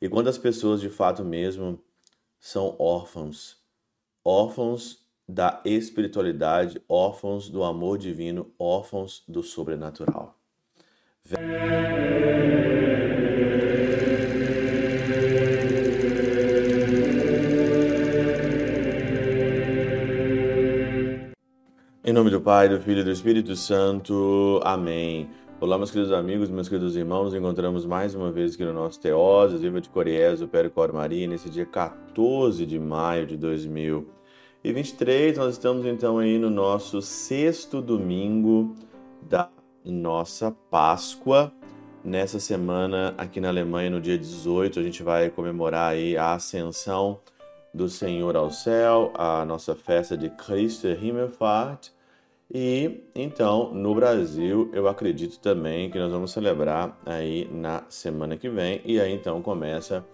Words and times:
E 0.00 0.08
quantas 0.08 0.36
pessoas 0.36 0.80
de 0.80 0.90
fato 0.90 1.24
mesmo 1.24 1.82
são 2.38 2.76
órfãos, 2.78 3.56
órfãos 4.22 5.06
da 5.26 5.60
espiritualidade, 5.64 6.80
órfãos 6.86 7.48
do 7.48 7.64
amor 7.64 7.96
divino, 7.96 8.52
órfãos 8.58 9.24
do 9.26 9.42
sobrenatural. 9.42 10.38
Em 22.04 22.12
nome 22.12 22.30
do 22.30 22.40
Pai, 22.40 22.68
do 22.68 22.78
Filho 22.80 23.00
e 23.00 23.04
do 23.04 23.10
Espírito 23.10 23.56
Santo. 23.56 24.60
Amém. 24.62 25.28
Olá, 25.58 25.78
meus 25.78 25.90
queridos 25.90 26.12
amigos, 26.12 26.50
meus 26.50 26.68
queridos 26.68 26.96
irmãos, 26.96 27.32
encontramos 27.32 27.86
mais 27.86 28.14
uma 28.14 28.30
vez 28.30 28.52
aqui 28.52 28.62
no 28.62 28.74
nosso 28.74 29.00
Teoses, 29.00 29.62
Viva 29.62 29.80
de 29.80 29.88
Coriés, 29.88 30.42
o 30.42 30.46
Pericor 30.46 30.92
Maria, 30.92 31.26
nesse 31.26 31.48
dia 31.48 31.64
14 31.64 32.66
de 32.66 32.78
maio 32.78 33.26
de 33.26 33.38
2023. 33.38 35.38
Nós 35.38 35.54
estamos 35.54 35.86
então 35.86 36.18
aí 36.18 36.38
no 36.38 36.50
nosso 36.50 37.00
sexto 37.00 37.80
domingo 37.80 38.74
da 39.22 39.48
nossa 39.82 40.54
Páscoa. 40.70 41.50
Nessa 42.04 42.38
semana, 42.38 43.14
aqui 43.16 43.40
na 43.40 43.48
Alemanha, 43.48 43.88
no 43.88 44.00
dia 44.00 44.18
18, 44.18 44.78
a 44.78 44.82
gente 44.82 45.02
vai 45.02 45.30
comemorar 45.30 45.92
aí 45.92 46.18
a 46.18 46.34
ascensão 46.34 47.18
do 47.72 47.88
Senhor 47.88 48.36
ao 48.36 48.50
céu, 48.50 49.10
a 49.14 49.42
nossa 49.46 49.74
festa 49.74 50.18
de 50.18 50.28
Christi 50.28 50.88
Himmelfahrt, 50.88 51.95
e 52.52 53.04
então, 53.14 53.74
no 53.74 53.94
Brasil, 53.94 54.70
eu 54.72 54.86
acredito 54.86 55.40
também 55.40 55.90
que 55.90 55.98
nós 55.98 56.12
vamos 56.12 56.30
celebrar 56.30 56.98
aí 57.04 57.48
na 57.50 57.84
semana 57.88 58.36
que 58.36 58.48
vem. 58.48 58.80
E 58.84 59.00
aí 59.00 59.12
então 59.12 59.42
começa 59.42 60.06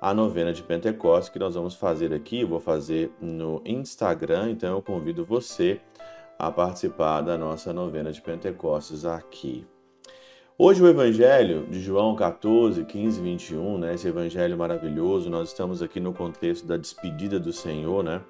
a 0.00 0.14
novena 0.14 0.52
de 0.52 0.62
Pentecostes 0.62 1.28
que 1.28 1.38
nós 1.38 1.54
vamos 1.54 1.74
fazer 1.74 2.12
aqui. 2.12 2.44
Vou 2.44 2.60
fazer 2.60 3.12
no 3.20 3.60
Instagram, 3.64 4.50
então 4.50 4.74
eu 4.74 4.82
convido 4.82 5.24
você 5.24 5.80
a 6.38 6.50
participar 6.50 7.20
da 7.20 7.36
nossa 7.36 7.72
novena 7.72 8.10
de 8.10 8.20
Pentecostes 8.20 9.04
aqui. 9.04 9.66
Hoje 10.56 10.82
o 10.82 10.88
Evangelho 10.88 11.66
de 11.66 11.80
João 11.80 12.14
14, 12.14 12.84
15 12.84 13.20
21, 13.20 13.78
né? 13.78 13.94
Esse 13.94 14.08
Evangelho 14.08 14.56
maravilhoso, 14.56 15.28
nós 15.28 15.48
estamos 15.48 15.82
aqui 15.82 16.00
no 16.00 16.14
contexto 16.14 16.66
da 16.66 16.76
despedida 16.76 17.38
do 17.38 17.52
Senhor, 17.52 18.02
né? 18.02 18.22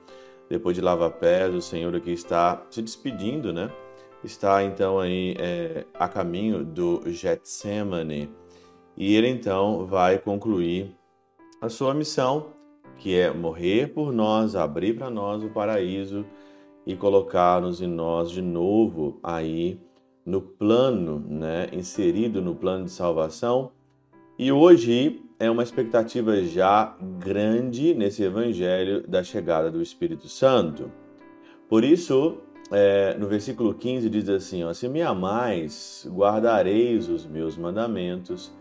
Depois 0.48 0.77
de 0.77 0.83
lavar 0.83 1.11
pés, 1.12 1.55
o 1.55 1.61
Senhor 1.61 1.95
aqui 1.95 2.12
está 2.12 2.64
se 2.70 2.83
despedindo, 2.83 3.53
né? 3.53 3.70
Está 4.23 4.62
então 4.64 4.98
aí 4.98 5.34
é, 5.39 5.84
a 5.95 6.09
caminho 6.09 6.64
do 6.64 7.03
Getsemane 7.06 8.31
e 8.97 9.15
ele 9.15 9.28
então 9.28 9.87
vai 9.87 10.19
concluir 10.19 10.95
a 11.61 11.69
sua 11.69 11.92
missão, 11.92 12.47
que 12.98 13.17
é 13.17 13.33
morrer 13.33 13.92
por 13.92 14.12
nós, 14.12 14.55
abrir 14.55 14.97
para 14.97 15.11
nós 15.11 15.42
o 15.42 15.50
paraíso 15.50 16.25
e 16.87 16.95
colocar-nos 16.95 17.81
em 17.81 17.87
nós 17.87 18.31
de 18.31 18.41
novo 18.41 19.19
aí 19.22 19.81
no 20.25 20.41
plano, 20.41 21.19
né, 21.28 21.69
inserido 21.72 22.41
no 22.41 22.55
plano 22.55 22.84
de 22.84 22.91
salvação. 22.91 23.72
E 24.39 24.53
hoje 24.53 25.20
é 25.45 25.50
uma 25.50 25.62
expectativa 25.62 26.42
já 26.42 26.97
grande 27.19 27.95
nesse 27.95 28.23
evangelho 28.23 29.06
da 29.06 29.23
chegada 29.23 29.70
do 29.70 29.83
Espírito 29.83 30.28
Santo. 30.28 30.91
Por 31.69 31.84
isso, 31.84 32.39
é, 32.70 33.14
no 33.19 33.27
versículo 33.27 33.75
15 33.75 34.09
diz 34.09 34.28
assim: 34.28 34.65
ó, 34.65 34.72
Se 34.72 34.89
me 34.89 35.03
amais, 35.03 36.09
guardareis 36.11 37.09
os 37.09 37.27
meus 37.27 37.56
mandamentos, 37.56 38.53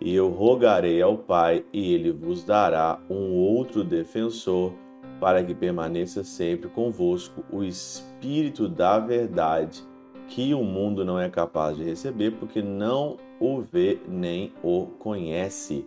e 0.00 0.14
eu 0.14 0.28
rogarei 0.28 1.02
ao 1.02 1.18
Pai, 1.18 1.64
e 1.72 1.92
ele 1.92 2.12
vos 2.12 2.44
dará 2.44 3.00
um 3.10 3.34
outro 3.34 3.82
defensor, 3.82 4.72
para 5.20 5.42
que 5.42 5.54
permaneça 5.54 6.22
sempre 6.22 6.68
convosco 6.68 7.44
o 7.50 7.64
Espírito 7.64 8.68
da 8.68 9.00
Verdade, 9.00 9.82
que 10.28 10.54
o 10.54 10.62
mundo 10.62 11.04
não 11.04 11.18
é 11.18 11.28
capaz 11.28 11.76
de 11.76 11.82
receber, 11.82 12.32
porque 12.32 12.62
não 12.62 13.16
o 13.40 13.60
vê 13.60 13.98
nem 14.06 14.52
o 14.62 14.86
conhece. 14.98 15.84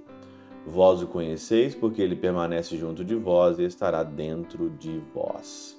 Vós 0.66 1.02
o 1.02 1.08
conheceis, 1.08 1.74
porque 1.74 2.02
ele 2.02 2.16
permanece 2.16 2.78
junto 2.78 3.04
de 3.04 3.16
vós 3.16 3.58
e 3.60 3.64
estará 3.64 4.04
dentro 4.04 4.70
de 4.70 5.02
vós. 5.14 5.78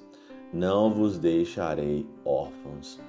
Não 0.52 0.92
vos 0.92 1.18
deixarei 1.18 2.06
órfãos. 2.24 3.00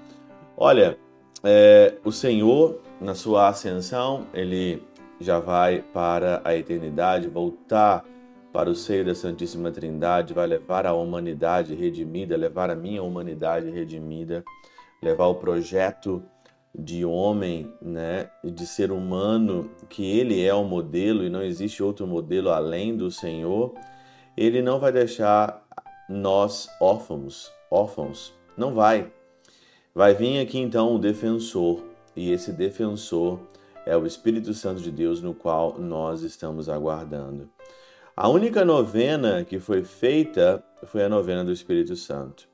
Olha, 0.55 0.97
é, 1.43 1.95
o 2.05 2.11
Senhor, 2.11 2.79
na 3.01 3.15
sua 3.15 3.49
ascensão, 3.49 4.27
ele 4.33 4.83
já 5.19 5.39
vai 5.39 5.81
para 5.81 6.41
a 6.43 6.55
eternidade, 6.55 7.27
voltar 7.27 8.05
para 8.53 8.69
o 8.69 8.75
seio 8.75 9.03
da 9.03 9.15
Santíssima 9.15 9.71
Trindade, 9.71 10.33
vai 10.33 10.45
levar 10.45 10.85
a 10.85 10.93
humanidade 10.93 11.73
redimida, 11.73 12.37
levar 12.37 12.69
a 12.69 12.75
minha 12.75 13.01
humanidade 13.01 13.69
redimida, 13.71 14.43
levar 15.01 15.25
o 15.25 15.35
projeto 15.35 16.23
de 16.73 17.05
homem, 17.05 17.71
né, 17.81 18.29
de 18.43 18.65
ser 18.65 18.91
humano, 18.91 19.69
que 19.89 20.17
ele 20.17 20.43
é 20.43 20.53
o 20.53 20.63
modelo 20.63 21.23
e 21.23 21.29
não 21.29 21.43
existe 21.43 21.83
outro 21.83 22.07
modelo 22.07 22.49
além 22.49 22.97
do 22.97 23.11
Senhor, 23.11 23.73
ele 24.35 24.61
não 24.61 24.79
vai 24.79 24.91
deixar 24.91 25.63
nós 26.09 26.67
órfãos, 26.81 27.51
órfãos, 27.69 28.33
não 28.57 28.73
vai. 28.73 29.11
Vai 29.93 30.15
vir 30.15 30.39
aqui 30.39 30.57
então 30.57 30.95
o 30.95 30.99
defensor, 30.99 31.83
e 32.15 32.31
esse 32.31 32.51
defensor 32.51 33.39
é 33.85 33.95
o 33.95 34.07
Espírito 34.07 34.53
Santo 34.53 34.81
de 34.81 34.89
Deus 34.89 35.21
no 35.21 35.33
qual 35.33 35.77
nós 35.77 36.21
estamos 36.23 36.69
aguardando. 36.69 37.49
A 38.15 38.27
única 38.27 38.65
novena 38.65 39.43
que 39.43 39.59
foi 39.59 39.83
feita 39.83 40.63
foi 40.85 41.03
a 41.03 41.09
novena 41.09 41.43
do 41.43 41.51
Espírito 41.51 41.95
Santo. 41.95 42.52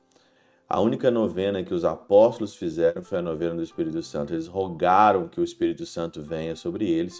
A 0.69 0.79
única 0.79 1.09
novena 1.09 1.63
que 1.63 1.73
os 1.73 1.83
apóstolos 1.83 2.55
fizeram 2.55 3.01
foi 3.01 3.17
a 3.17 3.23
novena 3.23 3.55
do 3.55 3.63
Espírito 3.63 4.03
Santo. 4.03 4.35
Eles 4.35 4.45
rogaram 4.45 5.27
que 5.27 5.41
o 5.41 5.43
Espírito 5.43 5.83
Santo 5.83 6.21
venha 6.21 6.55
sobre 6.55 6.87
eles 6.87 7.19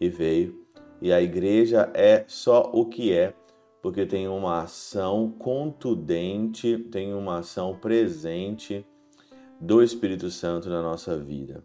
e 0.00 0.08
veio. 0.08 0.64
E 1.02 1.12
a 1.12 1.20
igreja 1.20 1.90
é 1.92 2.24
só 2.26 2.70
o 2.72 2.86
que 2.86 3.12
é, 3.12 3.34
porque 3.82 4.06
tem 4.06 4.26
uma 4.26 4.62
ação 4.62 5.30
contundente, 5.38 6.78
tem 6.90 7.12
uma 7.12 7.40
ação 7.40 7.76
presente 7.76 8.86
do 9.60 9.82
Espírito 9.82 10.30
Santo 10.30 10.70
na 10.70 10.82
nossa 10.82 11.14
vida. 11.18 11.62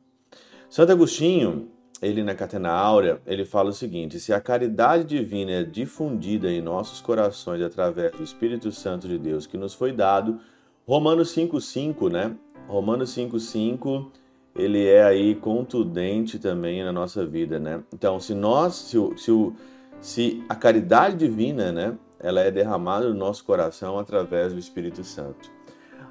Santo 0.70 0.92
Agostinho, 0.92 1.72
ele 2.02 2.22
na 2.22 2.36
Catena 2.36 2.72
Áurea, 2.72 3.22
ele 3.26 3.46
fala 3.46 3.70
o 3.70 3.74
seguinte: 3.74 4.20
se 4.20 4.34
a 4.34 4.42
caridade 4.42 5.06
divina 5.06 5.52
é 5.52 5.64
difundida 5.64 6.52
em 6.52 6.62
nossos 6.62 7.00
corações 7.00 7.62
através 7.62 8.12
do 8.12 8.24
Espírito 8.24 8.74
Santo 8.74 9.08
de 9.08 9.18
Deus 9.18 9.48
que 9.48 9.58
nos 9.58 9.74
foi 9.74 9.94
dado, 9.94 10.38
Romanos 10.86 11.34
5,5, 11.34 12.12
né? 12.12 12.36
Romanos 12.68 13.16
5,5, 13.16 14.12
ele 14.54 14.86
é 14.86 15.04
aí 15.04 15.34
contundente 15.36 16.38
também 16.38 16.84
na 16.84 16.92
nossa 16.92 17.26
vida, 17.26 17.58
né? 17.58 17.82
Então, 17.94 18.20
se 18.20 18.34
nós, 18.34 18.76
se, 18.76 18.98
se, 19.16 19.54
se 20.02 20.44
a 20.50 20.56
caridade 20.56 21.16
divina, 21.16 21.72
né? 21.72 21.98
Ela 22.20 22.40
é 22.40 22.50
derramada 22.50 23.10
no 23.10 23.16
nosso 23.16 23.44
coração 23.44 24.00
através 24.00 24.54
do 24.54 24.60
Espírito 24.60 25.04
Santo. 25.04 25.52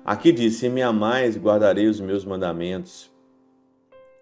Aqui 0.05 0.31
diz: 0.31 0.57
Se 0.57 0.69
me 0.69 0.83
amais, 0.83 1.39
guardarei 1.39 1.87
os 1.87 2.01
meus 2.01 2.25
mandamentos. 2.25 3.11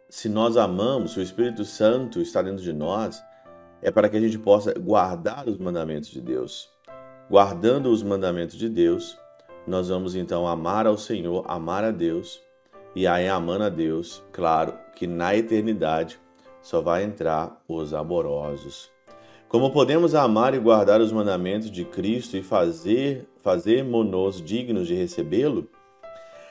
Se 0.08 0.28
nós 0.28 0.56
amamos, 0.56 1.12
se 1.12 1.20
o 1.20 1.22
Espírito 1.22 1.64
Santo 1.64 2.20
está 2.20 2.42
dentro 2.42 2.62
de 2.62 2.72
nós, 2.72 3.22
é 3.82 3.90
para 3.90 4.08
que 4.08 4.16
a 4.16 4.20
gente 4.20 4.38
possa 4.38 4.72
guardar 4.74 5.48
os 5.48 5.58
mandamentos 5.58 6.10
de 6.10 6.20
Deus. 6.20 6.68
Guardando 7.28 7.90
os 7.90 8.02
mandamentos 8.02 8.56
de 8.56 8.68
Deus, 8.68 9.16
nós 9.66 9.88
vamos 9.88 10.14
então 10.14 10.46
amar 10.46 10.86
ao 10.86 10.96
Senhor, 10.96 11.44
amar 11.46 11.84
a 11.84 11.90
Deus, 11.90 12.40
e 12.94 13.06
aí 13.06 13.28
amando 13.28 13.64
a 13.64 13.68
Deus, 13.68 14.22
claro 14.32 14.74
que 14.96 15.06
na 15.06 15.36
eternidade 15.36 16.18
só 16.62 16.80
vai 16.80 17.04
entrar 17.04 17.62
os 17.68 17.94
amorosos. 17.94 18.90
Como 19.48 19.70
podemos 19.70 20.14
amar 20.14 20.54
e 20.54 20.58
guardar 20.58 21.00
os 21.00 21.12
mandamentos 21.12 21.70
de 21.70 21.84
Cristo 21.84 22.36
e 22.36 22.42
fazer 22.42 23.28
fazermos-nos 23.42 24.40
dignos 24.40 24.86
de 24.86 24.94
recebê-lo? 24.94 25.68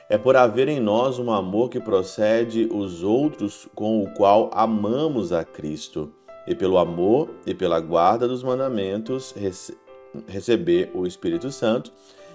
É 0.08 0.18
por 0.18 0.36
haver 0.36 0.68
em 0.68 0.80
nós 0.80 1.18
um 1.18 1.30
amor 1.30 1.70
que 1.70 1.80
procede 1.80 2.68
os 2.72 3.02
outros 3.02 3.68
com 3.74 4.02
o 4.02 4.10
qual 4.14 4.50
amamos 4.52 5.32
a 5.32 5.44
Cristo, 5.44 6.12
e 6.46 6.54
pelo 6.54 6.78
amor 6.78 7.30
e 7.46 7.54
pela 7.54 7.80
guarda 7.80 8.26
dos 8.26 8.42
mandamentos 8.42 9.32
rece 9.32 9.78
receber 10.26 10.90
o 10.92 11.06
Espírito 11.06 11.52
Santo 11.52 11.92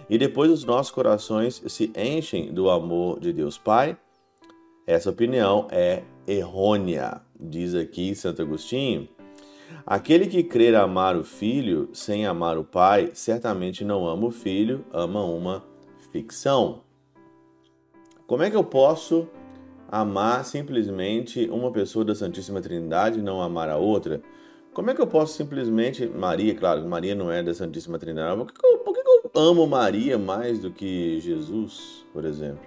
e 0.10 0.18
depois 0.18 0.52
os 0.52 0.64
nossos 0.64 0.92
corações 0.92 1.62
se 1.68 1.92
enchem 1.96 2.54
do 2.54 2.70
amor 2.70 3.20
de 3.20 3.34
Deus 3.34 3.58
Pai? 3.58 3.98
Essa 4.86 5.10
opinião 5.10 5.68
é 5.72 6.04
errônea, 6.28 7.22
diz 7.40 7.74
aqui 7.74 8.14
Santo 8.14 8.42
Agostinho. 8.42 9.10
Aquele 9.86 10.28
que 10.28 10.44
crer 10.44 10.76
amar 10.76 11.16
o 11.16 11.24
filho 11.24 11.90
sem 11.92 12.26
amar 12.26 12.58
o 12.58 12.64
pai, 12.64 13.12
certamente 13.14 13.84
não 13.84 14.08
ama 14.08 14.28
o 14.28 14.32
filho, 14.32 14.86
ama 14.92 15.24
uma 15.24 15.64
ficção. 16.12 16.82
Como 18.28 18.44
é 18.44 18.50
que 18.50 18.56
eu 18.56 18.64
posso 18.64 19.28
amar 19.88 20.44
simplesmente 20.46 21.48
uma 21.50 21.72
pessoa 21.72 22.04
da 22.04 22.16
Santíssima 22.16 22.62
Trindade 22.62 23.20
e 23.20 23.24
não 23.24 23.42
amar 23.42 23.70
a 23.70 23.78
outra? 23.78 24.22
Como 24.74 24.90
é 24.90 24.94
que 24.94 25.02
eu 25.02 25.08
posso 25.08 25.38
simplesmente. 25.38 26.06
Maria, 26.06 26.54
claro, 26.54 26.86
Maria 26.88 27.16
não 27.16 27.32
é 27.32 27.42
da 27.42 27.54
Santíssima 27.54 27.98
Trindade. 27.98 28.38
Por 28.38 28.52
que, 28.52 28.78
por 28.84 28.94
que 28.94 29.04
amo 29.36 29.68
Maria 29.68 30.18
mais 30.18 30.60
do 30.60 30.72
que 30.72 31.20
Jesus, 31.20 32.06
por 32.14 32.24
exemplo? 32.26 32.64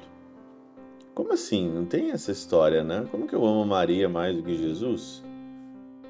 Como 1.15 1.32
assim? 1.32 1.69
Não 1.69 1.85
tem 1.85 2.11
essa 2.11 2.31
história, 2.31 2.85
né? 2.85 3.06
Como 3.11 3.26
que 3.26 3.35
eu 3.35 3.44
amo 3.44 3.65
Maria 3.65 4.09
mais 4.09 4.37
do 4.37 4.43
que 4.43 4.56
Jesus? 4.56 5.25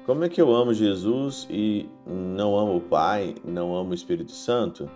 Como 0.05 0.23
é 0.23 0.29
que 0.29 0.41
eu 0.41 0.53
amo 0.53 0.73
Jesus 0.73 1.47
e 1.49 1.87
não 2.05 2.57
amo 2.57 2.77
o 2.77 2.81
Pai, 2.81 3.35
não 3.43 3.75
amo 3.75 3.91
o 3.91 3.93
Espírito 3.93 4.31
Santo? 4.31 4.89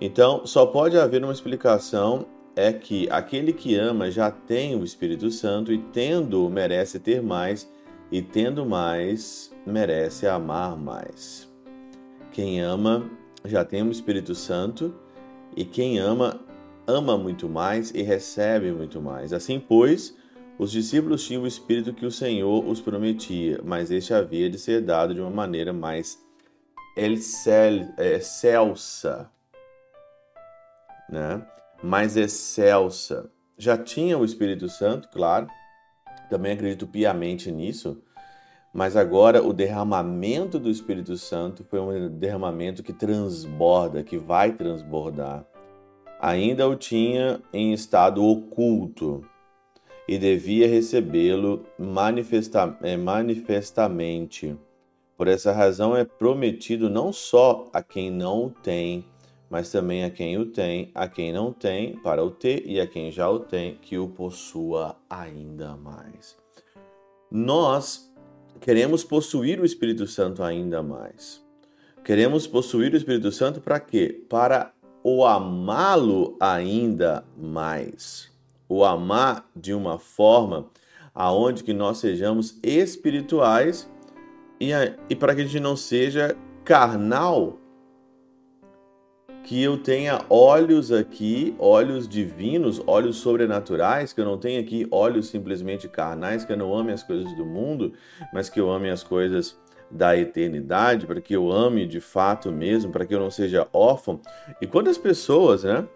Então, 0.00 0.44
só 0.44 0.66
pode 0.66 0.98
haver 0.98 1.22
uma 1.22 1.32
explicação 1.32 2.26
é 2.54 2.72
que 2.72 3.08
aquele 3.10 3.52
que 3.52 3.74
ama 3.76 4.10
já 4.10 4.30
tem 4.30 4.74
o 4.74 4.84
Espírito 4.84 5.30
Santo 5.30 5.72
e 5.72 5.78
tendo 5.78 6.48
merece 6.50 6.98
ter 6.98 7.22
mais 7.22 7.70
e 8.10 8.20
tendo 8.20 8.66
mais, 8.66 9.50
merece 9.66 10.26
amar 10.26 10.76
mais. 10.76 11.50
Quem 12.30 12.60
ama 12.60 13.10
já 13.44 13.64
tem 13.64 13.82
o 13.82 13.90
Espírito 13.90 14.34
Santo, 14.34 14.94
e 15.56 15.64
quem 15.64 15.98
ama, 15.98 16.40
ama 16.86 17.18
muito 17.18 17.48
mais 17.48 17.90
e 17.90 18.02
recebe 18.02 18.72
muito 18.72 19.00
mais. 19.00 19.32
Assim, 19.32 19.60
pois, 19.60 20.16
os 20.58 20.70
discípulos 20.70 21.26
tinham 21.26 21.42
o 21.42 21.46
Espírito 21.46 21.92
que 21.92 22.06
o 22.06 22.10
Senhor 22.10 22.66
os 22.66 22.80
prometia, 22.80 23.60
mas 23.64 23.90
este 23.90 24.14
havia 24.14 24.48
de 24.48 24.58
ser 24.58 24.80
dado 24.80 25.14
de 25.14 25.20
uma 25.20 25.30
maneira 25.30 25.72
mais 25.72 26.18
excelsa, 26.96 29.30
né? 31.08 31.44
mais 31.82 32.16
excelsa. 32.16 33.30
Já 33.58 33.76
tinha 33.76 34.16
o 34.16 34.24
Espírito 34.24 34.68
Santo, 34.68 35.08
claro, 35.08 35.48
também 36.30 36.52
acredito 36.52 36.86
piamente 36.86 37.50
nisso, 37.50 38.00
mas 38.72 38.96
agora 38.96 39.42
o 39.42 39.52
derramamento 39.52 40.58
do 40.58 40.70
Espírito 40.70 41.16
Santo 41.18 41.62
foi 41.64 41.78
um 41.78 42.08
derramamento 42.08 42.82
que 42.82 42.92
transborda, 42.92 44.02
que 44.02 44.16
vai 44.16 44.52
transbordar. 44.52 45.44
Ainda 46.18 46.66
o 46.68 46.74
tinha 46.74 47.40
em 47.52 47.72
estado 47.72 48.24
oculto 48.24 49.24
e 50.08 50.16
devia 50.16 50.66
recebê-lo 50.66 51.66
manifesta 51.78 52.76
é, 52.82 52.96
manifestamente. 52.96 54.56
Por 55.16 55.28
essa 55.28 55.52
razão 55.52 55.94
é 55.94 56.04
prometido 56.04 56.88
não 56.88 57.12
só 57.12 57.68
a 57.72 57.82
quem 57.82 58.10
não 58.10 58.46
o 58.46 58.50
tem, 58.50 59.04
mas 59.50 59.70
também 59.70 60.02
a 60.02 60.10
quem 60.10 60.38
o 60.38 60.46
tem, 60.46 60.90
a 60.94 61.06
quem 61.06 61.30
não 61.30 61.52
tem, 61.52 61.96
para 61.98 62.24
o 62.24 62.30
ter, 62.30 62.66
e 62.66 62.80
a 62.80 62.86
quem 62.86 63.10
já 63.10 63.28
o 63.28 63.38
tem, 63.38 63.74
que 63.74 63.98
o 63.98 64.08
possua 64.08 64.96
ainda 65.10 65.76
mais. 65.76 66.36
Nós 67.30 68.11
queremos 68.62 69.02
possuir 69.02 69.60
o 69.60 69.64
Espírito 69.64 70.06
Santo 70.06 70.40
ainda 70.40 70.84
mais. 70.84 71.44
Queremos 72.04 72.46
possuir 72.46 72.94
o 72.94 72.96
Espírito 72.96 73.32
Santo 73.32 73.60
para 73.60 73.80
quê? 73.80 74.24
Para 74.28 74.72
o 75.02 75.26
amá-lo 75.26 76.36
ainda 76.40 77.24
mais. 77.36 78.30
O 78.68 78.84
amar 78.84 79.50
de 79.54 79.74
uma 79.74 79.98
forma 79.98 80.70
aonde 81.12 81.64
que 81.64 81.72
nós 81.72 81.98
sejamos 81.98 82.56
espirituais 82.62 83.90
e, 84.60 84.70
e 85.10 85.16
para 85.16 85.34
que 85.34 85.40
a 85.40 85.44
gente 85.44 85.58
não 85.58 85.76
seja 85.76 86.36
carnal 86.64 87.58
que 89.44 89.62
eu 89.62 89.76
tenha 89.76 90.20
olhos 90.30 90.92
aqui, 90.92 91.54
olhos 91.58 92.08
divinos, 92.08 92.80
olhos 92.86 93.16
sobrenaturais, 93.16 94.12
que 94.12 94.20
eu 94.20 94.24
não 94.24 94.38
tenha 94.38 94.60
aqui 94.60 94.86
olhos 94.90 95.28
simplesmente 95.28 95.88
carnais, 95.88 96.44
que 96.44 96.52
eu 96.52 96.56
não 96.56 96.74
ame 96.74 96.92
as 96.92 97.02
coisas 97.02 97.34
do 97.36 97.44
mundo, 97.44 97.92
mas 98.32 98.48
que 98.48 98.60
eu 98.60 98.70
ame 98.70 98.88
as 98.88 99.02
coisas 99.02 99.60
da 99.90 100.16
eternidade, 100.16 101.06
para 101.06 101.20
que 101.20 101.34
eu 101.34 101.50
ame 101.50 101.86
de 101.86 102.00
fato 102.00 102.50
mesmo, 102.50 102.92
para 102.92 103.04
que 103.04 103.14
eu 103.14 103.20
não 103.20 103.30
seja 103.30 103.68
órfão. 103.72 104.20
E 104.60 104.66
quantas 104.66 104.96
pessoas, 104.96 105.64
né, 105.64 105.86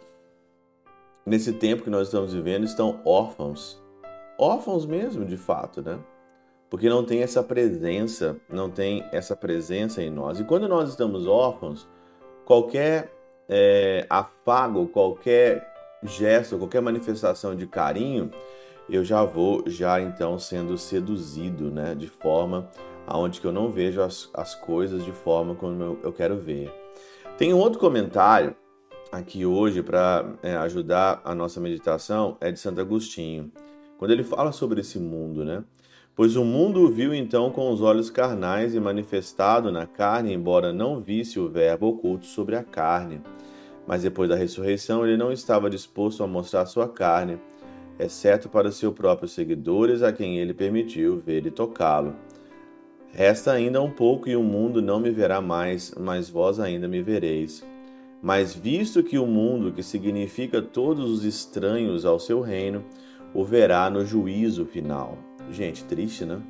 nesse 1.25 1.53
tempo 1.53 1.83
que 1.83 1.91
nós 1.91 2.09
estamos 2.09 2.35
vivendo, 2.35 2.65
estão 2.65 3.01
órfãos? 3.05 3.83
Órfãos 4.39 4.85
mesmo, 4.85 5.25
de 5.25 5.37
fato, 5.37 5.81
né? 5.81 5.99
Porque 6.69 6.89
não 6.89 7.05
tem 7.05 7.23
essa 7.23 7.43
presença, 7.43 8.37
não 8.51 8.69
tem 8.69 9.05
essa 9.13 9.37
presença 9.37 10.03
em 10.03 10.11
nós. 10.11 10.41
E 10.41 10.45
quando 10.45 10.69
nós 10.69 10.91
estamos 10.91 11.27
órfãos, 11.27 11.89
qualquer 12.45 13.16
é, 13.49 14.07
afago, 14.09 14.87
qualquer 14.89 15.73
gesto, 16.03 16.59
qualquer 16.59 16.81
manifestação 16.81 17.55
de 17.55 17.67
carinho, 17.67 18.31
eu 18.89 19.05
já 19.05 19.25
vou 19.25 19.65
já 19.67 20.01
então 20.01 20.39
sendo 20.39 20.79
seduzido, 20.79 21.71
né, 21.71 21.95
de 21.95 22.07
forma 22.07 22.69
aonde 23.07 23.41
que 23.41 23.47
eu 23.47 23.53
não 23.53 23.71
vejo 23.71 24.01
as, 24.01 24.29
as 24.35 24.55
coisas 24.55 25.05
de 25.05 25.13
forma 25.13 25.55
como 25.55 25.83
eu, 25.83 25.99
eu 26.03 26.13
quero 26.13 26.37
ver. 26.37 26.73
Tem 27.39 27.53
um 27.53 27.59
outro 27.59 27.79
comentário 27.79 28.57
aqui 29.13 29.47
hoje 29.47 29.83
para 29.83 30.35
é, 30.43 30.57
ajudar 30.57 31.21
a 31.25 31.35
nossa 31.35 31.61
meditação, 31.61 32.37
é 32.41 32.51
de 32.51 32.59
Santo 32.59 32.81
Agostinho, 32.81 33.53
quando 33.99 34.11
ele 34.11 34.25
fala 34.25 34.53
sobre 34.53 34.81
esse 34.81 34.99
mundo, 34.99 35.45
né? 35.45 35.63
Pois 36.17 36.35
o 36.35 36.47
mundo 36.47 36.91
viu 36.91 37.15
então 37.15 37.51
com 37.51 37.71
os 37.71 37.83
olhos 37.83 38.09
carnais 38.09 38.75
e 38.75 38.81
manifestado 38.81 39.71
na 39.71 39.87
carne, 39.87 40.33
embora 40.33 40.73
não 40.73 40.99
visse 40.99 41.39
o 41.39 41.47
Verbo 41.47 41.89
oculto 41.89 42.25
sobre 42.25 42.57
a 42.57 42.65
carne. 42.65 43.21
Mas 43.87 44.03
depois 44.03 44.27
da 44.27 44.35
ressurreição, 44.35 45.07
ele 45.07 45.19
não 45.19 45.31
estava 45.31 45.69
disposto 45.69 46.25
a 46.25 46.27
mostrar 46.27 46.65
sua 46.65 46.89
carne, 46.89 47.39
exceto 47.99 48.49
para 48.49 48.73
seus 48.73 48.95
próprios 48.95 49.33
seguidores, 49.33 50.03
a 50.03 50.11
quem 50.11 50.39
ele 50.39 50.55
permitiu 50.55 51.19
ver 51.21 51.45
e 51.45 51.51
tocá-lo. 51.51 52.17
Resta 53.13 53.53
ainda 53.53 53.83
um 53.83 53.91
pouco 53.91 54.27
e 54.27 54.35
o 54.35 54.43
mundo 54.43 54.81
não 54.81 54.99
me 54.99 55.11
verá 55.11 55.43
mais, 55.43 55.95
mas 56.01 56.31
vós 56.31 56.59
ainda 56.59 56.89
me 56.89 57.03
vereis. 57.03 57.63
Mas 58.23 58.55
visto 58.55 59.03
que 59.03 59.19
o 59.19 59.27
mundo, 59.27 59.71
que 59.71 59.83
significa 59.83 60.63
todos 60.63 61.11
os 61.11 61.25
estranhos 61.27 62.07
ao 62.07 62.19
seu 62.19 62.41
reino, 62.41 62.83
o 63.35 63.45
verá 63.45 63.91
no 63.91 64.03
juízo 64.03 64.65
final. 64.65 65.19
Gente, 65.51 65.85
triste, 65.85 66.25
né? 66.25 66.41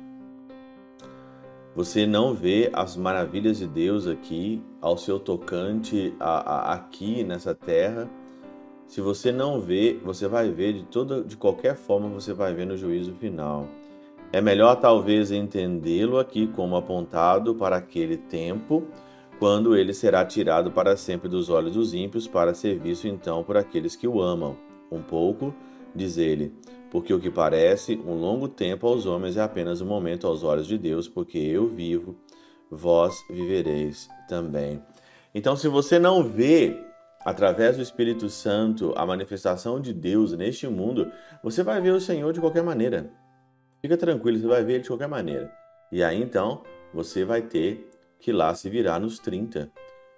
Você 1.75 2.07
não 2.07 2.33
vê 2.33 2.71
as 2.73 2.97
maravilhas 2.97 3.59
de 3.59 3.67
Deus 3.67 4.07
aqui, 4.07 4.61
ao 4.81 4.97
seu 4.97 5.19
tocante 5.19 6.11
a, 6.19 6.71
a, 6.71 6.73
aqui 6.73 7.23
nessa 7.23 7.53
terra. 7.53 8.09
Se 8.87 8.99
você 8.99 9.31
não 9.31 9.61
vê, 9.61 9.99
você 10.03 10.27
vai 10.27 10.49
ver 10.49 10.73
de 10.73 10.83
toda, 10.85 11.23
de 11.23 11.37
qualquer 11.37 11.75
forma, 11.75 12.09
você 12.09 12.33
vai 12.33 12.53
ver 12.53 12.65
no 12.65 12.75
juízo 12.75 13.13
final. 13.13 13.67
É 14.33 14.41
melhor 14.41 14.75
talvez 14.77 15.31
entendê-lo 15.31 16.17
aqui 16.17 16.47
como 16.47 16.75
apontado 16.75 17.53
para 17.53 17.77
aquele 17.77 18.17
tempo, 18.17 18.83
quando 19.37 19.75
ele 19.75 19.93
será 19.93 20.25
tirado 20.25 20.71
para 20.71 20.97
sempre 20.97 21.29
dos 21.29 21.47
olhos 21.47 21.73
dos 21.73 21.93
ímpios, 21.93 22.27
para 22.27 22.55
ser 22.55 22.79
visto 22.79 23.07
então 23.07 23.43
por 23.43 23.55
aqueles 23.55 23.95
que 23.95 24.07
o 24.07 24.19
amam. 24.19 24.57
Um 24.91 25.01
pouco, 25.03 25.53
diz 25.93 26.17
ele, 26.17 26.51
porque 26.91 27.13
o 27.13 27.19
que 27.19 27.29
parece 27.29 27.95
um 27.95 28.13
longo 28.13 28.47
tempo 28.47 28.87
aos 28.87 29.05
homens 29.05 29.37
é 29.37 29.41
apenas 29.41 29.81
um 29.81 29.85
momento 29.85 30.27
aos 30.27 30.43
olhos 30.43 30.67
de 30.67 30.77
Deus, 30.77 31.07
porque 31.07 31.37
eu 31.37 31.67
vivo, 31.67 32.15
vós 32.69 33.15
vivereis 33.29 34.09
também. 34.27 34.81
Então, 35.33 35.55
se 35.55 35.67
você 35.67 35.99
não 35.99 36.23
vê 36.23 36.75
através 37.25 37.75
do 37.75 37.83
Espírito 37.83 38.29
Santo 38.29 38.93
a 38.95 39.05
manifestação 39.05 39.81
de 39.81 39.93
Deus 39.93 40.31
neste 40.31 40.67
mundo, 40.67 41.11
você 41.43 41.61
vai 41.61 41.81
ver 41.81 41.91
o 41.91 41.99
Senhor 41.99 42.31
de 42.31 42.39
qualquer 42.39 42.63
maneira. 42.63 43.11
Fica 43.81 43.97
tranquilo, 43.97 44.39
você 44.39 44.47
vai 44.47 44.63
ver 44.63 44.73
ele 44.73 44.83
de 44.83 44.89
qualquer 44.89 45.07
maneira. 45.07 45.51
E 45.91 46.01
aí 46.01 46.21
então, 46.21 46.63
você 46.93 47.25
vai 47.25 47.41
ter 47.41 47.89
que 48.19 48.31
lá 48.31 48.53
se 48.55 48.69
virar 48.69 48.99
nos 48.99 49.19
30. 49.19 49.69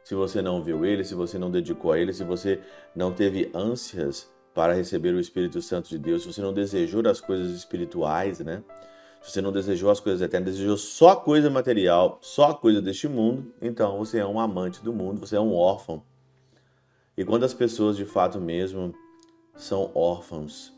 Se 0.04 0.16
você 0.16 0.42
não 0.42 0.64
viu 0.64 0.86
ele, 0.86 1.04
se 1.04 1.14
você 1.14 1.38
não 1.38 1.52
dedicou 1.52 1.92
a 1.92 2.00
ele, 2.00 2.14
se 2.14 2.24
você 2.24 2.62
não 2.96 3.12
teve 3.12 3.52
ânsias 3.54 4.30
para 4.60 4.74
receber 4.74 5.16
o 5.16 5.22
Espírito 5.22 5.62
Santo 5.62 5.88
de 5.88 5.98
Deus, 5.98 6.24
se 6.24 6.34
você 6.34 6.42
não 6.42 6.52
desejou 6.52 7.02
as 7.08 7.22
coisas 7.22 7.56
espirituais, 7.56 8.40
né? 8.42 8.62
Se 9.22 9.32
você 9.32 9.42
não 9.42 9.54
desejou 9.54 9.90
as 9.90 10.02
coisas 10.02 10.22
eternas, 10.22 10.56
desejou 10.56 10.76
só 10.76 11.16
coisa 11.16 11.50
material, 11.50 12.20
só 12.22 12.54
coisa 12.54 12.82
deste 12.82 13.08
mundo, 13.08 13.54
então 13.62 13.98
você 13.98 14.20
é 14.20 14.26
um 14.26 14.38
amante 14.38 14.84
do 14.84 14.92
mundo, 14.92 15.22
você 15.22 15.38
é 15.38 15.40
um 15.40 15.56
órfão. 15.56 16.04
E 17.16 17.24
quando 17.24 17.46
as 17.46 17.54
pessoas 17.54 17.96
de 17.96 18.04
fato 18.04 18.38
mesmo 18.38 18.94
são 19.56 19.92
órfãos, 19.96 20.74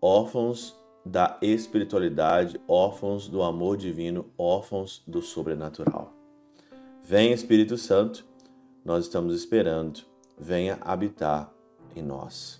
órfãos 0.00 0.74
da 1.04 1.36
espiritualidade, 1.42 2.58
órfãos 2.66 3.28
do 3.28 3.42
amor 3.42 3.76
divino, 3.76 4.30
órfãos 4.38 5.02
do 5.06 5.20
sobrenatural. 5.20 6.14
Vem 7.02 7.32
Espírito 7.32 7.76
Santo, 7.76 8.24
nós 8.82 9.04
estamos 9.04 9.34
esperando, 9.34 10.00
venha 10.38 10.78
habitar 10.80 11.52
em 11.94 12.00
nós. 12.00 12.59